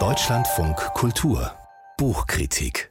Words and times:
Deutschlandfunk 0.00 0.76
Kultur 0.94 1.52
Buchkritik 1.96 2.90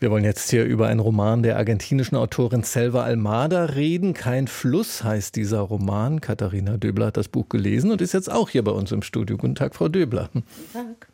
wir 0.00 0.10
wollen 0.10 0.24
jetzt 0.24 0.48
hier 0.50 0.64
über 0.64 0.86
einen 0.88 1.00
Roman 1.00 1.42
der 1.42 1.58
argentinischen 1.58 2.16
Autorin 2.16 2.62
Selva 2.62 3.04
Almada 3.04 3.66
reden. 3.66 4.14
Kein 4.14 4.48
Fluss 4.48 5.04
heißt 5.04 5.36
dieser 5.36 5.60
Roman. 5.60 6.22
Katharina 6.22 6.78
Döbler 6.78 7.06
hat 7.06 7.18
das 7.18 7.28
Buch 7.28 7.50
gelesen 7.50 7.90
und 7.90 8.00
ist 8.00 8.14
jetzt 8.14 8.32
auch 8.32 8.48
hier 8.48 8.64
bei 8.64 8.72
uns 8.72 8.90
im 8.90 9.02
Studio. 9.02 9.36
Guten 9.36 9.54
Tag, 9.54 9.74
Frau 9.74 9.88
Döbler. 9.88 10.30
Guten 10.32 10.46
Tag. 10.72 11.08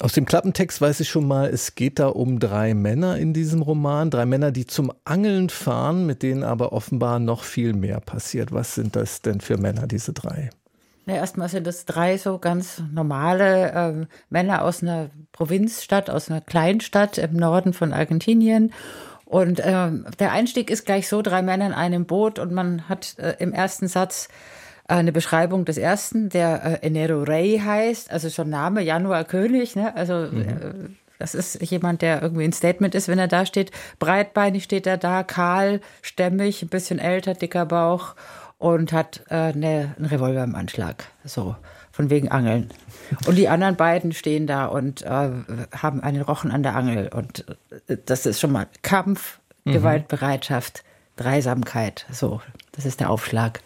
Aus 0.00 0.12
dem 0.12 0.26
Klappentext 0.26 0.80
weiß 0.80 1.00
ich 1.00 1.08
schon 1.08 1.26
mal, 1.26 1.48
es 1.48 1.74
geht 1.74 1.98
da 1.98 2.06
um 2.06 2.38
drei 2.38 2.74
Männer 2.74 3.16
in 3.18 3.32
diesem 3.32 3.62
Roman. 3.62 4.10
Drei 4.10 4.26
Männer, 4.26 4.52
die 4.52 4.66
zum 4.66 4.92
Angeln 5.04 5.50
fahren, 5.50 6.06
mit 6.06 6.22
denen 6.22 6.44
aber 6.44 6.72
offenbar 6.72 7.18
noch 7.18 7.42
viel 7.42 7.72
mehr 7.72 7.98
passiert. 8.00 8.52
Was 8.52 8.74
sind 8.76 8.94
das 8.96 9.22
denn 9.22 9.40
für 9.40 9.58
Männer, 9.58 9.88
diese 9.88 10.12
drei? 10.12 10.50
Na, 11.08 11.14
erstmal 11.14 11.48
sind 11.48 11.66
das 11.66 11.86
drei 11.86 12.18
so 12.18 12.38
ganz 12.38 12.82
normale 12.92 13.72
äh, 13.72 14.06
Männer 14.28 14.62
aus 14.62 14.82
einer 14.82 15.08
Provinzstadt, 15.32 16.10
aus 16.10 16.30
einer 16.30 16.42
Kleinstadt 16.42 17.16
im 17.16 17.32
Norden 17.32 17.72
von 17.72 17.94
Argentinien. 17.94 18.74
Und 19.24 19.58
äh, 19.58 19.90
der 20.18 20.32
Einstieg 20.32 20.68
ist 20.68 20.84
gleich 20.84 21.08
so, 21.08 21.22
drei 21.22 21.40
Männer 21.40 21.64
in 21.64 21.72
einem 21.72 22.04
Boot 22.04 22.38
und 22.38 22.52
man 22.52 22.90
hat 22.90 23.16
äh, 23.18 23.36
im 23.38 23.54
ersten 23.54 23.88
Satz 23.88 24.28
eine 24.86 25.10
Beschreibung 25.10 25.64
des 25.64 25.78
ersten, 25.78 26.28
der 26.28 26.82
äh, 26.82 26.86
Enero 26.86 27.22
Rey 27.22 27.58
heißt, 27.64 28.10
also 28.12 28.28
schon 28.28 28.50
Name, 28.50 28.82
Januar 28.82 29.24
König, 29.24 29.76
ne? 29.76 29.96
also 29.96 30.28
mhm. 30.30 30.42
äh, 30.42 30.90
das 31.18 31.34
ist 31.34 31.62
jemand, 31.62 32.02
der 32.02 32.20
irgendwie 32.20 32.44
ein 32.44 32.52
Statement 32.52 32.94
ist, 32.94 33.08
wenn 33.08 33.18
er 33.18 33.28
da 33.28 33.46
steht. 33.46 33.70
Breitbeinig 33.98 34.62
steht 34.62 34.86
er 34.86 34.98
da, 34.98 35.22
kahl, 35.22 35.80
stämmig, 36.02 36.62
ein 36.62 36.68
bisschen 36.68 36.98
älter, 36.98 37.32
dicker 37.32 37.64
Bauch 37.64 38.14
und 38.58 38.92
hat 38.92 39.22
äh, 39.30 39.52
ne, 39.52 39.94
einen 39.96 40.06
Revolver 40.06 40.44
im 40.44 40.54
Anschlag. 40.54 41.04
So, 41.24 41.56
von 41.92 42.10
wegen 42.10 42.28
Angeln. 42.28 42.70
Und 43.26 43.36
die 43.36 43.48
anderen 43.48 43.76
beiden 43.76 44.12
stehen 44.12 44.46
da 44.46 44.66
und 44.66 45.02
äh, 45.02 45.30
haben 45.72 46.02
einen 46.02 46.22
Rochen 46.22 46.50
an 46.50 46.62
der 46.62 46.76
Angel. 46.76 47.08
Und 47.08 47.44
äh, 47.88 47.96
das 48.04 48.26
ist 48.26 48.40
schon 48.40 48.52
mal 48.52 48.66
Kampf, 48.82 49.38
mhm. 49.64 49.72
Gewaltbereitschaft, 49.72 50.84
Dreisamkeit. 51.18 52.06
So, 52.10 52.40
das 52.72 52.86
ist 52.86 53.00
der 53.00 53.10
Aufschlag. 53.10 53.60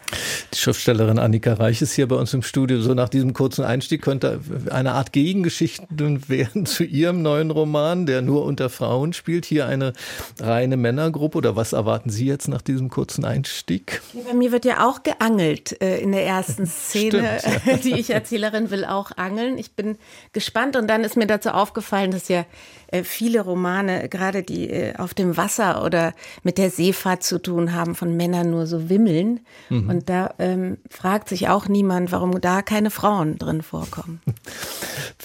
Die 0.53 0.57
Schriftstellerin 0.57 1.19
Annika 1.19 1.53
Reich 1.53 1.83
ist 1.83 1.93
hier 1.93 2.07
bei 2.07 2.15
uns 2.15 2.33
im 2.33 2.41
Studio. 2.41 2.81
So 2.81 2.95
nach 2.95 3.09
diesem 3.09 3.33
kurzen 3.33 3.63
Einstieg 3.63 4.01
könnte 4.01 4.41
eine 4.71 4.93
Art 4.93 5.13
Gegengeschichte 5.13 5.85
werden 6.27 6.65
zu 6.65 6.83
ihrem 6.83 7.21
neuen 7.21 7.51
Roman, 7.51 8.07
der 8.07 8.23
nur 8.23 8.43
unter 8.43 8.71
Frauen 8.71 9.13
spielt. 9.13 9.45
Hier 9.45 9.67
eine 9.67 9.93
reine 10.39 10.77
Männergruppe. 10.77 11.37
Oder 11.37 11.55
was 11.55 11.73
erwarten 11.73 12.09
Sie 12.09 12.25
jetzt 12.25 12.47
nach 12.47 12.63
diesem 12.63 12.89
kurzen 12.89 13.23
Einstieg? 13.23 14.01
bei 14.27 14.33
mir 14.33 14.51
wird 14.51 14.65
ja 14.65 14.87
auch 14.87 15.03
geangelt 15.03 15.79
äh, 15.79 15.99
in 15.99 16.11
der 16.11 16.25
ersten 16.25 16.65
Szene. 16.67 17.39
Stimmt, 17.39 17.65
ja. 17.65 17.77
Die 17.83 17.93
Ich-Erzählerin 17.93 18.71
will 18.71 18.83
auch 18.83 19.11
angeln. 19.15 19.59
Ich 19.59 19.73
bin 19.75 19.97
gespannt. 20.33 20.75
Und 20.75 20.87
dann 20.87 21.03
ist 21.03 21.17
mir 21.17 21.27
dazu 21.27 21.49
aufgefallen, 21.49 22.09
dass 22.09 22.29
ja 22.29 22.45
viele 23.03 23.41
Romane, 23.41 24.07
gerade 24.09 24.43
die 24.43 24.69
äh, 24.69 24.95
auf 24.97 25.13
dem 25.13 25.35
Wasser 25.37 25.83
oder 25.83 26.13
mit 26.43 26.57
der 26.57 26.69
Seefahrt 26.69 27.23
zu 27.23 27.41
tun 27.41 27.73
haben, 27.73 27.95
von 27.95 28.15
Männern 28.15 28.51
nur 28.51 28.67
so 28.67 28.89
wimmeln. 28.89 29.39
Mhm. 29.69 29.89
Und 29.89 30.09
da 30.09 30.35
ähm, 30.37 30.77
fragt 30.89 31.29
sich 31.29 31.49
auch 31.49 31.67
niemand, 31.67 32.11
warum 32.11 32.39
da 32.39 32.61
keine 32.61 32.91
Frauen 32.91 33.37
drin 33.37 33.61
vorkommen. 33.61 34.21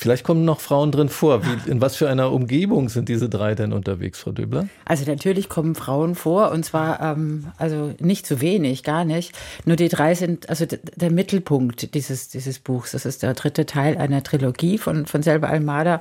Vielleicht 0.00 0.22
kommen 0.22 0.44
noch 0.44 0.60
Frauen 0.60 0.92
drin 0.92 1.08
vor. 1.08 1.44
Wie, 1.44 1.70
in 1.70 1.80
was 1.80 1.96
für 1.96 2.08
einer 2.08 2.30
Umgebung 2.30 2.88
sind 2.88 3.08
diese 3.08 3.28
drei 3.28 3.56
denn 3.56 3.72
unterwegs, 3.72 4.20
Frau 4.20 4.30
Döbler? 4.30 4.68
Also 4.84 5.04
natürlich 5.10 5.48
kommen 5.48 5.74
Frauen 5.74 6.14
vor 6.14 6.52
und 6.52 6.64
zwar 6.64 7.00
ähm, 7.00 7.48
also 7.56 7.92
nicht 7.98 8.24
zu 8.24 8.40
wenig, 8.40 8.84
gar 8.84 9.04
nicht. 9.04 9.36
Nur 9.64 9.74
die 9.74 9.88
drei 9.88 10.14
sind 10.14 10.48
also 10.48 10.66
der 10.66 11.10
Mittelpunkt 11.10 11.94
dieses, 11.94 12.28
dieses 12.28 12.60
Buchs. 12.60 12.92
Das 12.92 13.06
ist 13.06 13.24
der 13.24 13.34
dritte 13.34 13.66
Teil 13.66 13.98
einer 13.98 14.22
Trilogie 14.22 14.78
von, 14.78 15.06
von 15.06 15.24
Selva 15.24 15.48
Almada. 15.48 16.00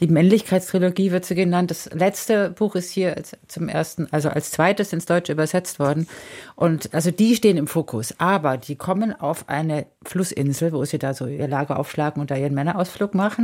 Die 0.00 0.08
Männlichkeitstrilogie 0.08 1.10
wird 1.10 1.24
sie 1.24 1.34
genannt. 1.34 1.70
Das 1.70 1.88
letzte 1.94 2.50
Buch 2.50 2.74
ist 2.74 2.90
hier 2.90 3.16
zum 3.46 3.70
ersten, 3.70 4.08
also 4.10 4.28
als 4.28 4.50
zweites 4.50 4.92
ins 4.92 5.06
Deutsche 5.06 5.32
übersetzt 5.32 5.78
worden. 5.78 6.06
Und 6.54 6.92
also 6.92 7.10
die 7.10 7.34
stehen 7.34 7.56
im 7.56 7.66
Fokus. 7.66 8.14
Aber 8.18 8.58
die 8.58 8.76
kommen 8.76 9.18
auf 9.18 9.48
eine 9.48 9.86
Flussinsel, 10.04 10.72
wo 10.72 10.84
sie 10.84 10.98
da 10.98 11.14
so 11.14 11.26
ihr 11.26 11.48
Lager 11.48 11.78
aufschlagen 11.78 12.20
und 12.20 12.30
da 12.30 12.36
ihren 12.36 12.54
Männerausflug 12.54 13.14
machen 13.14 13.37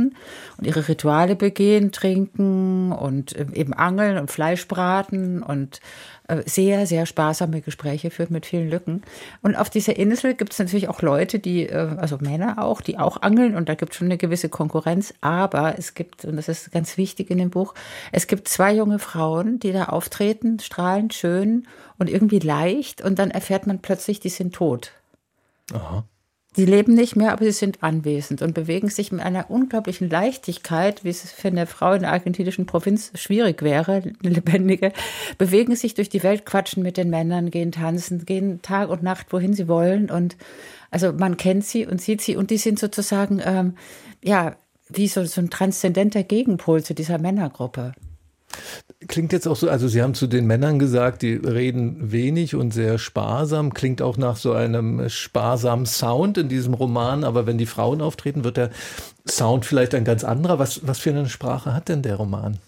und 0.57 0.67
ihre 0.67 0.87
Rituale 0.87 1.35
begehen, 1.35 1.91
trinken 1.91 2.91
und 2.91 3.35
äh, 3.35 3.45
eben 3.53 3.73
angeln 3.73 4.17
und 4.17 4.31
Fleisch 4.31 4.67
braten 4.67 5.43
und 5.43 5.79
äh, 6.27 6.41
sehr, 6.45 6.87
sehr 6.87 7.05
sparsame 7.05 7.61
Gespräche 7.61 8.09
führt 8.09 8.31
mit 8.31 8.45
vielen 8.45 8.69
Lücken. 8.69 9.03
Und 9.41 9.55
auf 9.55 9.69
dieser 9.69 9.95
Insel 9.95 10.33
gibt 10.33 10.53
es 10.53 10.59
natürlich 10.59 10.89
auch 10.89 11.01
Leute, 11.01 11.39
die, 11.39 11.67
äh, 11.67 11.95
also 11.97 12.17
Männer 12.19 12.63
auch, 12.63 12.81
die 12.81 12.97
auch 12.97 13.21
angeln 13.21 13.55
und 13.55 13.69
da 13.69 13.75
gibt 13.75 13.91
es 13.91 13.97
schon 13.97 14.07
eine 14.07 14.17
gewisse 14.17 14.49
Konkurrenz. 14.49 15.13
Aber 15.21 15.77
es 15.77 15.93
gibt, 15.93 16.25
und 16.25 16.35
das 16.35 16.47
ist 16.47 16.71
ganz 16.71 16.97
wichtig 16.97 17.29
in 17.29 17.37
dem 17.37 17.49
Buch, 17.51 17.73
es 18.11 18.27
gibt 18.27 18.47
zwei 18.47 18.73
junge 18.73 18.99
Frauen, 18.99 19.59
die 19.59 19.71
da 19.71 19.85
auftreten, 19.85 20.59
strahlend 20.59 21.13
schön 21.13 21.67
und 21.97 22.09
irgendwie 22.09 22.39
leicht 22.39 23.01
und 23.01 23.19
dann 23.19 23.31
erfährt 23.31 23.67
man 23.67 23.79
plötzlich, 23.79 24.19
die 24.19 24.29
sind 24.29 24.55
tot. 24.55 24.91
Aha. 25.73 26.05
Die 26.57 26.65
leben 26.65 26.93
nicht 26.93 27.15
mehr, 27.15 27.33
aber 27.33 27.43
sie 27.43 27.51
sind 27.51 27.83
anwesend 27.83 28.41
und 28.41 28.53
bewegen 28.53 28.89
sich 28.89 29.11
mit 29.11 29.21
einer 29.21 29.49
unglaublichen 29.49 30.09
Leichtigkeit, 30.09 31.03
wie 31.03 31.09
es 31.09 31.31
für 31.31 31.49
eine 31.49 31.67
Frau 31.67 31.93
in 31.93 32.01
der 32.01 32.11
argentinischen 32.11 32.65
Provinz 32.65 33.11
schwierig 33.15 33.61
wäre, 33.61 34.03
eine 34.23 34.33
lebendige, 34.33 34.93
bewegen 35.37 35.75
sich 35.75 35.95
durch 35.95 36.07
die 36.07 36.23
Welt, 36.23 36.45
quatschen 36.45 36.81
mit 36.81 36.95
den 36.97 37.09
Männern, 37.09 37.51
gehen 37.51 37.71
tanzen, 37.71 38.25
gehen 38.25 38.61
Tag 38.61 38.89
und 38.89 39.03
Nacht, 39.03 39.33
wohin 39.33 39.53
sie 39.53 39.67
wollen. 39.67 40.09
Und 40.09 40.37
also 40.91 41.11
man 41.11 41.35
kennt 41.35 41.65
sie 41.65 41.85
und 41.85 41.99
sieht 42.01 42.21
sie 42.21 42.37
und 42.37 42.51
die 42.51 42.57
sind 42.57 42.79
sozusagen, 42.79 43.41
ähm, 43.43 43.75
ja, 44.23 44.55
wie 44.87 45.07
so, 45.07 45.25
so 45.25 45.41
ein 45.41 45.49
transzendenter 45.49 46.23
Gegenpol 46.23 46.83
zu 46.83 46.93
dieser 46.93 47.17
Männergruppe. 47.17 47.93
Klingt 49.07 49.33
jetzt 49.33 49.47
auch 49.47 49.55
so, 49.55 49.69
also 49.69 49.87
Sie 49.87 50.01
haben 50.01 50.13
zu 50.13 50.27
den 50.27 50.45
Männern 50.47 50.79
gesagt, 50.79 51.21
die 51.21 51.33
reden 51.33 52.11
wenig 52.11 52.55
und 52.55 52.73
sehr 52.73 52.97
sparsam, 52.97 53.73
klingt 53.73 54.01
auch 54.01 54.17
nach 54.17 54.37
so 54.37 54.53
einem 54.53 55.09
sparsamen 55.09 55.85
Sound 55.85 56.37
in 56.37 56.49
diesem 56.49 56.73
Roman, 56.73 57.23
aber 57.23 57.45
wenn 57.45 57.57
die 57.57 57.65
Frauen 57.65 58.01
auftreten, 58.01 58.43
wird 58.43 58.57
der 58.57 58.69
Sound 59.27 59.65
vielleicht 59.65 59.95
ein 59.95 60.05
ganz 60.05 60.23
anderer. 60.23 60.59
Was, 60.59 60.87
was 60.87 60.99
für 60.99 61.11
eine 61.11 61.29
Sprache 61.29 61.73
hat 61.73 61.89
denn 61.89 62.01
der 62.01 62.15
Roman? 62.15 62.59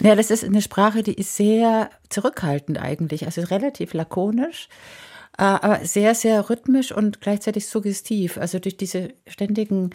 Ja, 0.00 0.14
das 0.16 0.30
ist 0.30 0.44
eine 0.44 0.62
Sprache, 0.62 1.02
die 1.02 1.14
ist 1.14 1.36
sehr 1.36 1.90
zurückhaltend 2.08 2.80
eigentlich, 2.80 3.26
also 3.26 3.42
relativ 3.42 3.94
lakonisch 3.94 4.68
äh, 5.38 5.42
aber 5.42 5.84
sehr, 5.84 6.14
sehr 6.14 6.48
rhythmisch 6.48 6.92
und 6.92 7.20
gleichzeitig 7.20 7.66
suggestiv. 7.66 8.38
Also 8.38 8.58
durch 8.58 8.76
diese 8.76 9.08
ständigen 9.26 9.90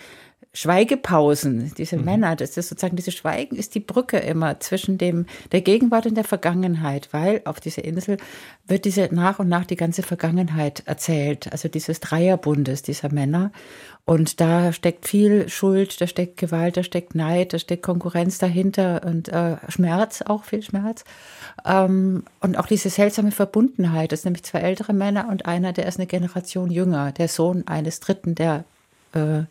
Schweigepausen, 0.51 1.73
diese 1.77 1.97
mhm. 1.97 2.05
Männer, 2.05 2.35
das 2.35 2.57
ist 2.57 2.69
sozusagen, 2.69 2.95
diese 2.95 3.11
Schweigen 3.11 3.55
ist 3.55 3.75
die 3.75 3.79
Brücke 3.79 4.17
immer 4.17 4.59
zwischen 4.59 4.97
dem, 4.97 5.27
der 5.51 5.61
Gegenwart 5.61 6.07
und 6.07 6.15
der 6.15 6.23
Vergangenheit, 6.23 7.09
weil 7.11 7.41
auf 7.45 7.59
dieser 7.59 7.85
Insel 7.85 8.17
wird 8.65 8.85
diese 8.85 9.09
nach 9.11 9.37
und 9.37 9.47
nach 9.47 9.65
die 9.65 9.75
ganze 9.75 10.01
Vergangenheit 10.01 10.81
erzählt, 10.87 11.51
also 11.51 11.67
dieses 11.67 11.99
Dreierbundes 11.99 12.81
dieser 12.81 13.13
Männer. 13.13 13.51
Und 14.05 14.41
da 14.41 14.73
steckt 14.73 15.07
viel 15.07 15.49
Schuld, 15.49 16.01
da 16.01 16.07
steckt 16.07 16.37
Gewalt, 16.37 16.77
da 16.77 16.83
steckt 16.83 17.13
Neid, 17.13 17.53
da 17.53 17.59
steckt 17.59 17.83
Konkurrenz 17.83 18.39
dahinter 18.39 19.03
und 19.05 19.29
äh, 19.29 19.57
Schmerz, 19.67 20.23
auch 20.23 20.45
viel 20.45 20.63
Schmerz. 20.63 21.03
Ähm, 21.63 22.23
und 22.39 22.57
auch 22.57 22.65
diese 22.65 22.89
seltsame 22.89 23.29
Verbundenheit, 23.29 24.11
das 24.11 24.23
sind 24.23 24.31
nämlich 24.31 24.45
zwei 24.45 24.61
ältere 24.61 24.93
Männer 24.93 25.27
und 25.29 25.45
einer, 25.45 25.73
der 25.73 25.85
ist 25.85 25.99
eine 25.99 26.07
Generation 26.07 26.71
jünger, 26.71 27.11
der 27.11 27.27
Sohn 27.27 27.67
eines 27.67 27.99
Dritten, 27.99 28.33
der 28.33 28.63
äh, 29.13 29.43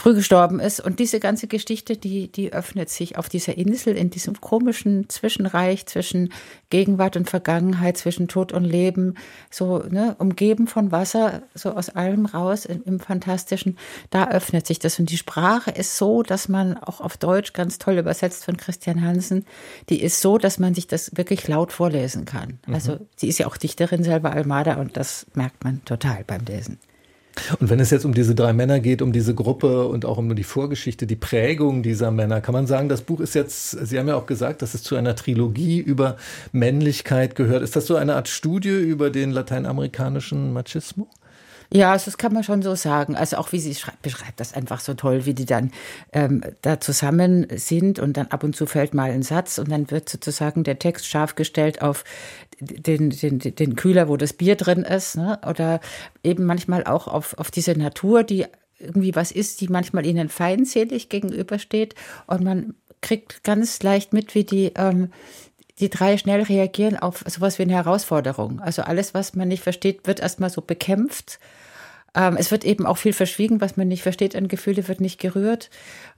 früh 0.00 0.14
gestorben 0.14 0.60
ist. 0.60 0.80
Und 0.80 0.98
diese 0.98 1.20
ganze 1.20 1.46
Geschichte, 1.46 1.96
die, 1.96 2.32
die 2.32 2.52
öffnet 2.52 2.88
sich 2.88 3.18
auf 3.18 3.28
dieser 3.28 3.56
Insel, 3.58 3.96
in 3.96 4.08
diesem 4.08 4.40
komischen 4.40 5.08
Zwischenreich 5.10 5.84
zwischen 5.86 6.32
Gegenwart 6.70 7.16
und 7.16 7.28
Vergangenheit, 7.28 7.98
zwischen 7.98 8.26
Tod 8.26 8.52
und 8.52 8.64
Leben, 8.64 9.14
so 9.50 9.78
ne, 9.90 10.16
umgeben 10.18 10.66
von 10.66 10.90
Wasser, 10.90 11.42
so 11.54 11.72
aus 11.72 11.90
allem 11.90 12.24
raus 12.24 12.64
im, 12.64 12.82
im 12.84 12.98
Fantastischen. 12.98 13.76
Da 14.08 14.30
öffnet 14.30 14.66
sich 14.66 14.78
das. 14.78 14.98
Und 14.98 15.10
die 15.10 15.18
Sprache 15.18 15.70
ist 15.70 15.96
so, 15.98 16.22
dass 16.22 16.48
man 16.48 16.78
auch 16.78 17.00
auf 17.02 17.18
Deutsch 17.18 17.52
ganz 17.52 17.76
toll 17.76 17.98
übersetzt 17.98 18.46
von 18.46 18.56
Christian 18.56 19.02
Hansen, 19.02 19.44
die 19.90 20.00
ist 20.00 20.22
so, 20.22 20.38
dass 20.38 20.58
man 20.58 20.74
sich 20.74 20.86
das 20.86 21.16
wirklich 21.16 21.46
laut 21.46 21.72
vorlesen 21.72 22.24
kann. 22.24 22.58
Mhm. 22.66 22.74
Also 22.74 22.98
sie 23.16 23.28
ist 23.28 23.38
ja 23.38 23.46
auch 23.46 23.58
Dichterin 23.58 24.02
selber 24.02 24.32
Almada 24.32 24.76
und 24.76 24.96
das 24.96 25.26
merkt 25.34 25.62
man 25.62 25.84
total 25.84 26.24
beim 26.24 26.44
Lesen. 26.46 26.78
Und 27.58 27.70
wenn 27.70 27.80
es 27.80 27.90
jetzt 27.90 28.04
um 28.04 28.14
diese 28.14 28.34
drei 28.34 28.52
Männer 28.52 28.80
geht, 28.80 29.02
um 29.02 29.12
diese 29.12 29.34
Gruppe 29.34 29.86
und 29.86 30.04
auch 30.04 30.18
um 30.18 30.34
die 30.34 30.44
Vorgeschichte, 30.44 31.06
die 31.06 31.16
Prägung 31.16 31.82
dieser 31.82 32.10
Männer, 32.10 32.40
kann 32.40 32.52
man 32.52 32.66
sagen, 32.66 32.88
das 32.88 33.02
Buch 33.02 33.20
ist 33.20 33.34
jetzt, 33.34 33.70
Sie 33.70 33.98
haben 33.98 34.08
ja 34.08 34.16
auch 34.16 34.26
gesagt, 34.26 34.62
dass 34.62 34.74
es 34.74 34.82
zu 34.82 34.96
einer 34.96 35.14
Trilogie 35.16 35.78
über 35.78 36.16
Männlichkeit 36.52 37.34
gehört. 37.34 37.62
Ist 37.62 37.76
das 37.76 37.86
so 37.86 37.96
eine 37.96 38.16
Art 38.16 38.28
Studie 38.28 38.80
über 38.80 39.10
den 39.10 39.30
lateinamerikanischen 39.30 40.52
Machismo? 40.52 41.08
Ja, 41.72 41.92
also 41.92 42.06
das 42.06 42.18
kann 42.18 42.32
man 42.32 42.42
schon 42.42 42.62
so 42.62 42.74
sagen. 42.74 43.14
Also 43.14 43.36
auch 43.36 43.52
wie 43.52 43.60
sie 43.60 43.76
beschreibt 44.02 44.40
das 44.40 44.54
einfach 44.54 44.80
so 44.80 44.94
toll, 44.94 45.24
wie 45.24 45.34
die 45.34 45.44
dann 45.44 45.70
ähm, 46.12 46.42
da 46.62 46.80
zusammen 46.80 47.46
sind 47.54 48.00
und 48.00 48.16
dann 48.16 48.26
ab 48.28 48.42
und 48.42 48.56
zu 48.56 48.66
fällt 48.66 48.92
mal 48.92 49.10
ein 49.10 49.22
Satz 49.22 49.58
und 49.58 49.70
dann 49.70 49.90
wird 49.90 50.08
sozusagen 50.08 50.64
der 50.64 50.80
Text 50.80 51.06
scharf 51.06 51.36
gestellt 51.36 51.80
auf 51.80 52.04
den, 52.58 53.10
den, 53.10 53.38
den 53.38 53.76
Kühler, 53.76 54.08
wo 54.08 54.16
das 54.16 54.32
Bier 54.32 54.56
drin 54.56 54.82
ist, 54.82 55.16
ne? 55.16 55.38
oder 55.46 55.80
eben 56.24 56.44
manchmal 56.44 56.84
auch 56.84 57.06
auf, 57.06 57.38
auf 57.38 57.52
diese 57.52 57.78
Natur, 57.78 58.24
die 58.24 58.46
irgendwie 58.80 59.14
was 59.14 59.30
ist, 59.30 59.60
die 59.60 59.68
manchmal 59.68 60.06
ihnen 60.06 60.28
feindselig 60.28 61.08
gegenübersteht 61.08 61.94
und 62.26 62.42
man 62.42 62.74
kriegt 63.00 63.44
ganz 63.44 63.82
leicht 63.82 64.12
mit, 64.12 64.34
wie 64.34 64.44
die, 64.44 64.72
ähm, 64.76 65.10
die 65.80 65.90
drei 65.90 66.18
schnell 66.18 66.42
reagieren 66.42 66.96
auf 66.96 67.24
sowas 67.26 67.58
wie 67.58 67.62
eine 67.62 67.74
Herausforderung. 67.74 68.60
Also 68.60 68.82
alles, 68.82 69.14
was 69.14 69.34
man 69.34 69.48
nicht 69.48 69.62
versteht, 69.62 70.06
wird 70.06 70.20
erstmal 70.20 70.50
so 70.50 70.60
bekämpft. 70.60 71.38
Ähm, 72.14 72.36
es 72.36 72.50
wird 72.50 72.64
eben 72.64 72.86
auch 72.86 72.98
viel 72.98 73.12
verschwiegen, 73.12 73.60
was 73.60 73.76
man 73.76 73.88
nicht 73.88 74.02
versteht 74.02 74.36
an 74.36 74.48
Gefühle, 74.48 74.86
wird 74.88 75.00
nicht 75.00 75.20
gerührt. 75.20 75.70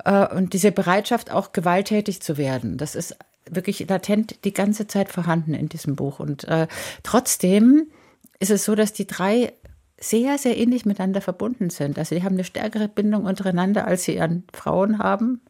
Äh, 0.05 0.27
und 0.35 0.53
diese 0.53 0.73
Bereitschaft, 0.73 1.31
auch 1.31 1.53
gewalttätig 1.53 2.23
zu 2.23 2.37
werden, 2.37 2.77
das 2.77 2.95
ist 2.95 3.17
wirklich 3.51 3.87
latent 3.89 4.45
die 4.45 4.53
ganze 4.53 4.87
Zeit 4.87 5.11
vorhanden 5.11 5.55
in 5.55 5.69
diesem 5.69 5.97
Buch. 5.97 6.21
Und 6.21 6.45
äh, 6.45 6.67
trotzdem 7.03 7.89
ist 8.39 8.51
es 8.51 8.65
so, 8.65 8.75
dass 8.75 8.93
die 8.93 9.07
drei 9.07 9.53
sehr, 10.01 10.39
sehr 10.39 10.57
ähnlich 10.57 10.85
miteinander 10.85 11.21
verbunden 11.21 11.71
sind. 11.71 11.99
Also 11.99 12.15
die 12.15 12.25
haben 12.25 12.35
eine 12.35 12.45
stärkere 12.45 12.89
Bindung 12.89 13.25
untereinander, 13.25 13.87
als 13.87 14.05
sie 14.05 14.21
an 14.21 14.45
Frauen 14.53 14.99
haben. 14.99 15.41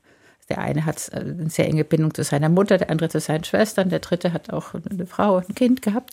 Der 0.52 0.60
eine 0.60 0.84
hat 0.84 1.08
äh, 1.12 1.20
eine 1.20 1.48
sehr 1.48 1.66
enge 1.66 1.82
Bindung 1.82 2.12
zu 2.12 2.22
seiner 2.24 2.50
Mutter, 2.50 2.76
der 2.76 2.90
andere 2.90 3.08
zu 3.08 3.20
seinen 3.20 3.42
Schwestern, 3.42 3.88
der 3.88 4.00
dritte 4.00 4.34
hat 4.34 4.52
auch 4.52 4.74
eine 4.74 5.06
Frau 5.06 5.38
und 5.38 5.48
ein 5.48 5.54
Kind 5.54 5.80
gehabt. 5.80 6.12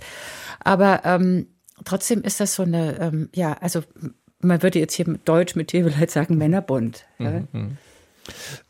Aber 0.61 1.01
ähm, 1.03 1.47
trotzdem 1.83 2.21
ist 2.21 2.39
das 2.39 2.55
so 2.55 2.63
eine, 2.63 2.97
ähm, 3.01 3.27
ja, 3.35 3.57
also 3.59 3.81
man 4.39 4.63
würde 4.63 4.79
jetzt 4.79 4.93
hier 4.93 5.05
Deutsch 5.25 5.57
mit 5.57 5.67
Tierwilheit 5.67 6.09
sagen, 6.09 6.37
Männerbund. 6.37 7.03
Ja. 7.17 7.41
Mhm. 7.51 7.75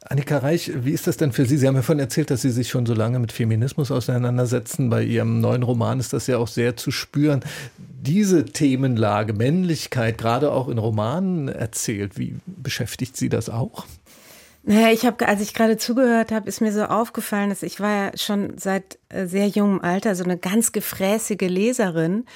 Annika 0.01 0.39
Reich, 0.39 0.71
wie 0.73 0.91
ist 0.91 1.05
das 1.05 1.17
denn 1.17 1.33
für 1.33 1.45
Sie? 1.45 1.57
Sie 1.57 1.67
haben 1.67 1.75
ja 1.75 1.83
vorhin 1.83 1.99
erzählt, 1.99 2.31
dass 2.31 2.41
Sie 2.41 2.49
sich 2.49 2.69
schon 2.69 2.87
so 2.87 2.95
lange 2.95 3.19
mit 3.19 3.31
Feminismus 3.31 3.91
auseinandersetzen. 3.91 4.89
Bei 4.89 5.03
Ihrem 5.03 5.39
neuen 5.39 5.61
Roman 5.61 5.99
ist 5.99 6.13
das 6.13 6.25
ja 6.25 6.39
auch 6.39 6.47
sehr 6.47 6.77
zu 6.77 6.89
spüren. 6.89 7.41
Diese 7.77 8.45
Themenlage, 8.45 9.33
Männlichkeit, 9.33 10.17
gerade 10.17 10.51
auch 10.51 10.67
in 10.67 10.79
Romanen 10.79 11.47
erzählt, 11.47 12.17
wie 12.17 12.37
beschäftigt 12.47 13.17
Sie 13.17 13.29
das 13.29 13.49
auch? 13.49 13.85
Naja, 14.69 14.91
ich 14.91 15.03
habe, 15.03 15.27
als 15.27 15.41
ich 15.41 15.55
gerade 15.55 15.77
zugehört 15.77 16.31
habe, 16.31 16.47
ist 16.47 16.61
mir 16.61 16.71
so 16.71 16.83
aufgefallen, 16.83 17.49
dass 17.49 17.63
ich 17.63 17.79
war 17.79 17.89
ja 17.89 18.11
schon 18.15 18.59
seit 18.59 18.99
äh, 19.09 19.25
sehr 19.25 19.47
jungem 19.47 19.81
Alter 19.81 20.13
so 20.13 20.23
eine 20.23 20.37
ganz 20.37 20.71
gefräßige 20.71 21.49
Leserin 21.49 22.27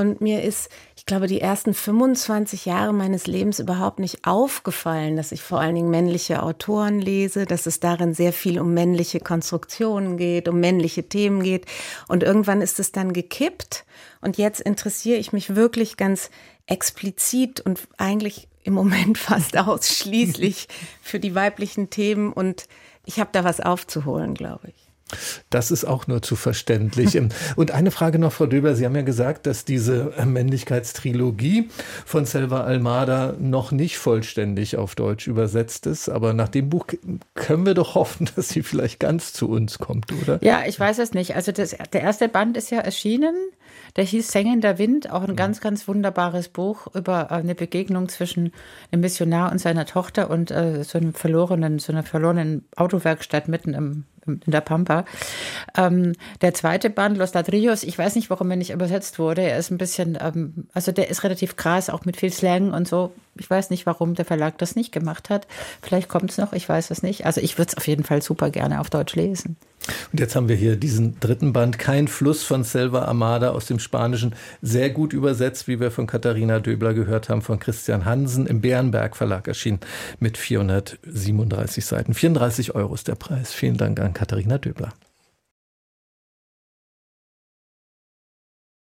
und 0.00 0.20
mir 0.20 0.44
ist, 0.44 0.70
ich 0.96 1.06
glaube, 1.06 1.26
die 1.26 1.40
ersten 1.40 1.74
25 1.74 2.66
Jahre 2.66 2.92
meines 2.92 3.26
Lebens 3.26 3.58
überhaupt 3.58 3.98
nicht 3.98 4.24
aufgefallen, 4.24 5.16
dass 5.16 5.32
ich 5.32 5.42
vor 5.42 5.58
allen 5.58 5.74
Dingen 5.74 5.90
männliche 5.90 6.40
Autoren 6.44 7.00
lese, 7.00 7.46
dass 7.46 7.66
es 7.66 7.80
darin 7.80 8.14
sehr 8.14 8.32
viel 8.32 8.60
um 8.60 8.72
männliche 8.72 9.18
Konstruktionen 9.18 10.16
geht, 10.16 10.48
um 10.48 10.60
männliche 10.60 11.08
Themen 11.08 11.42
geht. 11.42 11.66
Und 12.06 12.22
irgendwann 12.22 12.62
ist 12.62 12.78
es 12.78 12.92
dann 12.92 13.12
gekippt. 13.12 13.84
Und 14.20 14.38
jetzt 14.38 14.60
interessiere 14.60 15.18
ich 15.18 15.32
mich 15.32 15.56
wirklich 15.56 15.96
ganz 15.96 16.30
explizit 16.66 17.60
und 17.60 17.88
eigentlich 17.96 18.46
im 18.62 18.74
Moment 18.74 19.18
fast 19.18 19.58
ausschließlich 19.58 20.68
für 21.02 21.18
die 21.18 21.34
weiblichen 21.34 21.90
Themen. 21.90 22.32
Und 22.32 22.68
ich 23.04 23.18
habe 23.18 23.30
da 23.32 23.42
was 23.42 23.60
aufzuholen, 23.60 24.34
glaube 24.34 24.68
ich. 24.68 24.87
Das 25.50 25.70
ist 25.70 25.84
auch 25.84 26.06
nur 26.06 26.22
zu 26.22 26.36
verständlich. 26.36 27.18
Und 27.56 27.70
eine 27.70 27.90
Frage 27.90 28.18
noch, 28.18 28.32
Frau 28.32 28.46
Döber. 28.46 28.74
Sie 28.74 28.84
haben 28.84 28.94
ja 28.94 29.02
gesagt, 29.02 29.46
dass 29.46 29.64
diese 29.64 30.12
Männlichkeitstrilogie 30.24 31.68
von 32.04 32.24
Selva 32.24 32.62
Almada 32.62 33.34
noch 33.38 33.72
nicht 33.72 33.98
vollständig 33.98 34.76
auf 34.76 34.94
Deutsch 34.94 35.26
übersetzt 35.26 35.86
ist. 35.86 36.08
Aber 36.08 36.32
nach 36.32 36.48
dem 36.48 36.68
Buch 36.68 36.86
können 37.34 37.66
wir 37.66 37.74
doch 37.74 37.94
hoffen, 37.94 38.28
dass 38.36 38.48
sie 38.48 38.62
vielleicht 38.62 39.00
ganz 39.00 39.32
zu 39.32 39.48
uns 39.48 39.78
kommt, 39.78 40.12
oder? 40.22 40.38
Ja, 40.42 40.62
ich 40.66 40.78
weiß 40.78 40.98
es 40.98 41.12
nicht. 41.12 41.36
Also 41.36 41.52
das, 41.52 41.76
der 41.92 42.02
erste 42.02 42.28
Band 42.28 42.56
ist 42.56 42.70
ja 42.70 42.78
erschienen. 42.78 43.34
Der 43.98 44.04
hieß 44.04 44.30
Sengender 44.30 44.78
Wind, 44.78 45.10
auch 45.10 45.24
ein 45.24 45.32
mhm. 45.32 45.36
ganz, 45.36 45.60
ganz 45.60 45.88
wunderbares 45.88 46.48
Buch 46.48 46.86
über 46.94 47.32
eine 47.32 47.56
Begegnung 47.56 48.08
zwischen 48.08 48.52
einem 48.92 49.00
Missionar 49.00 49.50
und 49.50 49.58
seiner 49.58 49.86
Tochter 49.86 50.30
und 50.30 50.52
äh, 50.52 50.84
so 50.84 50.98
einem 50.98 51.14
verlorenen, 51.14 51.80
so 51.80 51.92
einer 51.92 52.04
verlorenen 52.04 52.64
Autowerkstatt 52.76 53.48
mitten 53.48 53.74
im 53.74 54.04
in 54.28 54.42
der 54.46 54.60
Pampa. 54.60 55.04
Ähm, 55.76 56.12
der 56.42 56.54
zweite 56.54 56.90
Band, 56.90 57.16
Los 57.16 57.32
Ladrillos, 57.34 57.82
ich 57.82 57.96
weiß 57.96 58.14
nicht, 58.14 58.28
warum 58.28 58.50
er 58.50 58.56
nicht 58.56 58.70
übersetzt 58.70 59.18
wurde. 59.18 59.42
Er 59.42 59.58
ist 59.58 59.70
ein 59.70 59.78
bisschen, 59.78 60.18
ähm, 60.20 60.66
also 60.74 60.92
der 60.92 61.08
ist 61.08 61.24
relativ 61.24 61.56
krass, 61.56 61.88
auch 61.88 62.04
mit 62.04 62.18
viel 62.18 62.30
Slang 62.30 62.74
und 62.74 62.86
so. 62.86 63.12
Ich 63.36 63.48
weiß 63.48 63.70
nicht, 63.70 63.86
warum 63.86 64.14
der 64.14 64.26
Verlag 64.26 64.58
das 64.58 64.76
nicht 64.76 64.92
gemacht 64.92 65.30
hat. 65.30 65.46
Vielleicht 65.80 66.08
kommt 66.08 66.30
es 66.30 66.38
noch, 66.38 66.52
ich 66.52 66.68
weiß 66.68 66.90
es 66.90 67.02
nicht. 67.02 67.24
Also 67.24 67.40
ich 67.40 67.56
würde 67.56 67.70
es 67.70 67.76
auf 67.76 67.88
jeden 67.88 68.04
Fall 68.04 68.20
super 68.20 68.50
gerne 68.50 68.80
auf 68.80 68.90
Deutsch 68.90 69.14
lesen. 69.14 69.56
Und 70.12 70.20
jetzt 70.20 70.36
haben 70.36 70.48
wir 70.48 70.56
hier 70.56 70.76
diesen 70.76 71.18
dritten 71.20 71.52
Band, 71.52 71.78
Kein 71.78 72.08
Fluss 72.08 72.42
von 72.42 72.64
Selva 72.64 73.04
Amada 73.04 73.50
aus 73.50 73.66
dem 73.66 73.78
Spanischen, 73.78 74.34
sehr 74.62 74.90
gut 74.90 75.12
übersetzt, 75.12 75.68
wie 75.68 75.80
wir 75.80 75.90
von 75.90 76.06
Katharina 76.06 76.60
Döbler 76.60 76.94
gehört 76.94 77.28
haben, 77.28 77.42
von 77.42 77.58
Christian 77.58 78.04
Hansen 78.04 78.46
im 78.46 78.60
Bärenberg 78.60 79.16
Verlag 79.16 79.48
erschienen 79.48 79.80
mit 80.20 80.36
437 80.36 81.84
Seiten. 81.84 82.14
34 82.14 82.74
Euro 82.74 82.94
ist 82.94 83.08
der 83.08 83.14
Preis. 83.14 83.52
Vielen 83.52 83.76
Dank 83.76 84.00
an 84.00 84.12
Katharina 84.12 84.58
Döbler. 84.58 84.92